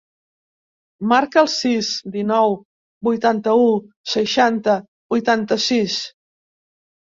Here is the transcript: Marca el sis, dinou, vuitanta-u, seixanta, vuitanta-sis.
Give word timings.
Marca 1.11 1.39
el 1.41 1.49
sis, 1.55 1.89
dinou, 2.15 2.57
vuitanta-u, 3.09 3.69
seixanta, 4.15 4.81
vuitanta-sis. 5.17 6.03